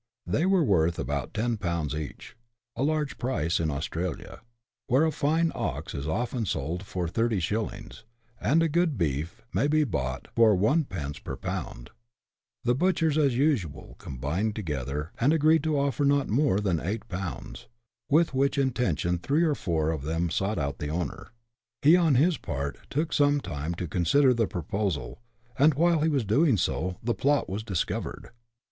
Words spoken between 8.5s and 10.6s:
good beef may be bought for